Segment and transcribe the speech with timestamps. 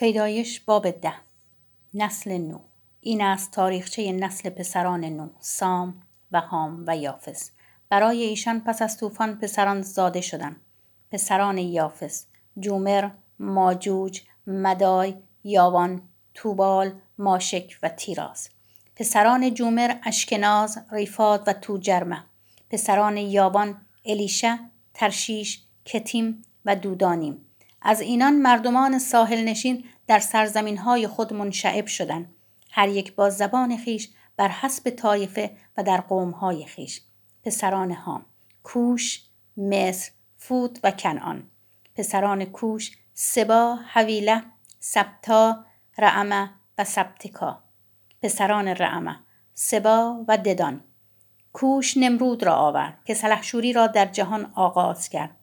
[0.00, 1.12] پیدایش باب ده.
[1.94, 2.58] نسل نو.
[3.00, 6.02] این است تاریخچه نسل پسران نو سام
[6.32, 7.50] و هام و یافس.
[7.88, 10.56] برای ایشان پس از طوفان پسران زاده شدند.
[11.10, 12.26] پسران یافس
[12.58, 16.02] جومر ماجوج مدای یاوان
[16.34, 18.48] توبال ماشک و تیراز.
[18.96, 22.24] پسران جومر اشکناز ریفاد و توجرمه.
[22.70, 24.58] پسران یابان الیشه
[24.94, 27.49] ترشیش کتیم و دودانیم.
[27.82, 32.34] از اینان مردمان ساحل نشین در سرزمین های خود منشعب شدند.
[32.70, 37.00] هر یک با زبان خیش بر حسب طایفه و در قوم های خیش.
[37.44, 38.24] پسران هام
[38.62, 39.22] کوش
[39.56, 41.50] مصر فوت و کنعان.
[41.94, 44.42] پسران کوش سبا حویله
[44.80, 45.64] سبتا
[45.98, 47.62] رعمه و سبتکا.
[48.22, 49.16] پسران رعمه
[49.54, 50.84] سبا و ددان.
[51.52, 55.39] کوش نمرود را آورد که سلحشوری را در جهان آغاز کرد.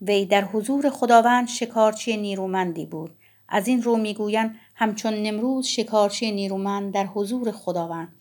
[0.00, 3.10] وی در حضور خداوند شکارچی نیرومندی بود.
[3.48, 8.14] از این رو می‌گویند همچون نمرود شکارچی نیرومند در حضور خداوند.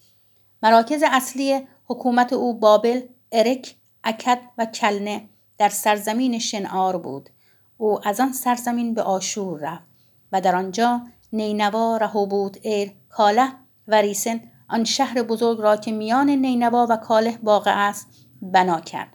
[0.63, 3.01] مراکز اصلی حکومت او بابل
[3.31, 7.29] ارک اکد و کلنه در سرزمین شنعار بود.
[7.77, 9.87] او از آن سرزمین به آشور رفت
[10.31, 11.01] و در آنجا
[11.33, 13.47] نینوا رهوبوت ایر کاله
[13.87, 18.07] و ریسن آن شهر بزرگ را که میان نینوا و کاله واقع است
[18.41, 19.09] بنا کرد.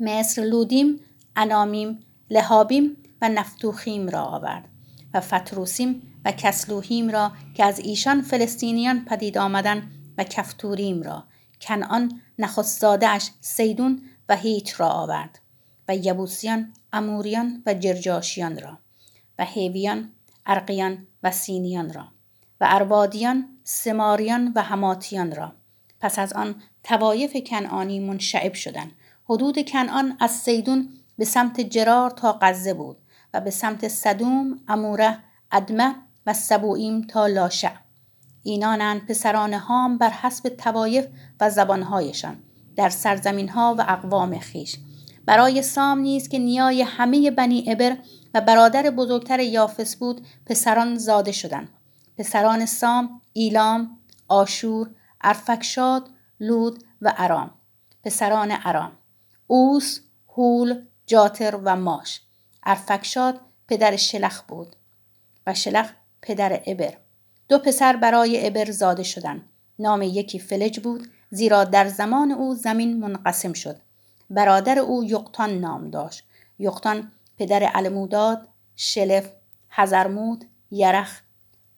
[0.00, 1.00] مصر لودیم
[1.36, 4.68] انامیم لهابیم و نفتوخیم را آورد
[5.14, 11.24] و فتروسیم و کسلوهیم را که از ایشان فلسطینیان پدید آمدن و کفتوریم را
[11.60, 15.38] کنعان نخستزادهاش سیدون و هیت را آورد
[15.88, 18.78] و یبوسیان اموریان و جرجاشیان را
[19.38, 20.12] و هیویان
[20.46, 22.08] ارقیان و سینیان را
[22.60, 25.52] و اروادیان سماریان و هماتیان را.
[26.00, 28.92] پس از آن توایف کنعانی منشعب شدند.
[29.24, 30.88] حدود کنعان از سیدون
[31.18, 32.96] به سمت جرار تا غزه بود
[33.34, 35.18] و به سمت صدوم، اموره،
[35.52, 35.94] ادمه
[36.26, 37.72] و سبوئیم تا لاشع.
[38.42, 41.06] اینانند پسران هام بر حسب توایف
[41.40, 42.36] و زبانهایشان
[42.76, 44.76] در سرزمین ها و اقوام خیش.
[45.26, 47.96] برای سام نیز که نیای همه بنی ابر
[48.34, 51.68] و برادر بزرگتر یافس بود پسران زاده شدند.
[52.18, 53.98] پسران سام، ایلام،
[54.28, 54.90] آشور،
[55.20, 56.10] ارفکشاد،
[56.40, 57.50] لود و ارام.
[58.04, 58.92] پسران ارام.
[59.46, 60.00] اوس،
[60.36, 62.20] هول، جاتر و ماش.
[62.66, 64.76] ارفکشاد پدر شلخ بود
[65.46, 65.92] و شلخ
[66.22, 66.96] پدر ابر.
[67.48, 69.48] دو پسر برای ابر زاده شدند.
[69.78, 73.80] نام یکی فلج بود زیرا در زمان او زمین منقسم شد.
[74.30, 76.24] برادر او یقتان نام داشت.
[76.58, 79.28] یقتان پدر الموداد شلف
[79.70, 81.20] هزرمود یرخ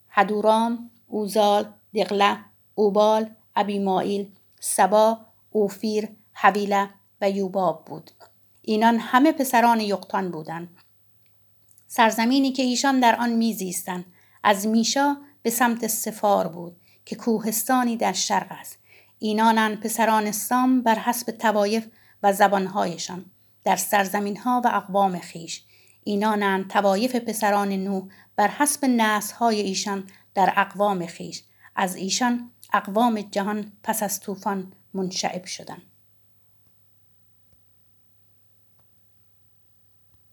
[0.08, 2.38] هدورام اوزال دقله
[2.74, 4.30] اوبال ابیمائیل
[4.60, 5.18] سبا
[5.50, 6.90] اوفیر حویله
[7.20, 8.10] و یوباب بود.
[8.62, 10.68] اینان همه پسران یقتان بودند.
[11.86, 14.04] سرزمینی که ایشان در آن میزیستند.
[14.42, 18.78] از میشا به سمت سفار بود که کوهستانی در شرق است.
[19.18, 21.86] اینانند پسران سام بر حسب توایف
[22.22, 23.24] و زبانهایشان
[23.64, 25.62] در سرزمین ها و اقوام خیش.
[26.04, 29.00] اینانند توایف پسران نو بر حسب
[29.38, 31.42] های ایشان در اقوام خیش.
[31.76, 35.82] از ایشان اقوام جهان پس از طوفان منشعب شدند.